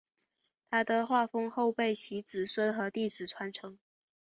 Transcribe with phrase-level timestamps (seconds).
[0.67, 3.77] 他的画风后被其子孙和弟子传承。